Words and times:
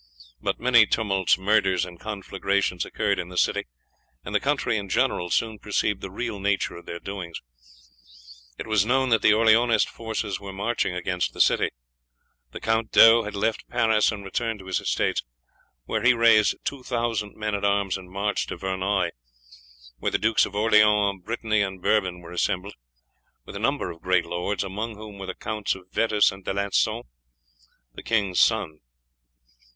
But 0.41 0.59
many 0.59 0.87
tumults, 0.87 1.37
murders, 1.37 1.85
and 1.85 1.99
conflagrations 1.99 2.85
occurred 2.85 3.19
in 3.19 3.29
the 3.29 3.37
city, 3.37 3.67
and 4.25 4.33
the 4.33 4.39
country 4.39 4.75
in 4.75 4.89
general 4.89 5.29
soon 5.29 5.59
perceived 5.59 6.01
the 6.01 6.09
real 6.09 6.39
nature 6.39 6.75
of 6.75 6.87
their 6.87 6.97
doings. 6.99 7.39
It 8.57 8.65
was 8.65 8.83
known 8.83 9.09
that 9.09 9.21
the 9.21 9.33
Orleanist 9.35 9.87
forces 9.87 10.39
were 10.39 10.51
marching 10.53 10.95
against 10.95 11.33
the 11.35 11.39
city. 11.39 11.69
The 12.51 12.59
Count 12.59 12.91
d'Eu 12.91 13.25
had 13.25 13.35
left 13.35 13.69
Paris 13.69 14.11
and 14.11 14.25
returned 14.25 14.57
to 14.61 14.65
his 14.65 14.79
estates, 14.79 15.21
where 15.85 16.01
he 16.01 16.13
raised 16.15 16.55
two 16.63 16.81
thousand 16.81 17.35
men 17.35 17.53
at 17.53 17.63
arms 17.63 17.95
and 17.95 18.09
marched 18.09 18.49
to 18.49 18.57
Verneuil, 18.57 19.11
where 19.99 20.11
the 20.11 20.17
Dukes 20.17 20.47
of 20.47 20.55
Orleans, 20.55 21.21
Brittany, 21.23 21.61
and 21.61 21.79
Bourbon 21.79 22.21
were 22.21 22.31
assembled, 22.31 22.73
with 23.45 23.55
a 23.55 23.59
number 23.59 23.91
of 23.91 24.01
great 24.01 24.25
lords, 24.25 24.63
among 24.63 24.95
whom 24.95 25.19
were 25.19 25.27
the 25.27 25.35
Counts 25.35 25.75
of 25.75 25.91
Vettus 25.91 26.31
and 26.31 26.43
D'Alençon, 26.43 27.03
the 27.93 28.01
king's 28.01 28.39
sons. 28.39 28.81